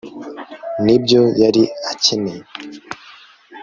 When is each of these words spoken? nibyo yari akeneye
nibyo 0.83 1.21
yari 1.41 1.63
akeneye 1.91 2.43